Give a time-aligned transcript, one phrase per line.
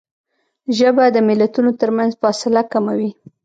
[0.77, 3.09] ژبه د ملتونو ترمنځ فاصله کموي